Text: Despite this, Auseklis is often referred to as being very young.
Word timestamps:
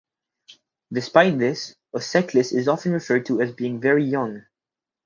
Despite 0.91 1.37
this, 1.37 1.75
Auseklis 1.95 2.53
is 2.53 2.67
often 2.67 2.93
referred 2.93 3.27
to 3.27 3.39
as 3.39 3.51
being 3.51 3.79
very 3.79 4.03
young. 4.03 4.43